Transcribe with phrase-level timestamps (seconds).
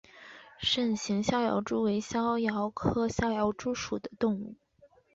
[0.59, 4.55] 肾形逍遥蛛为逍遥蛛科逍遥蛛属的动物。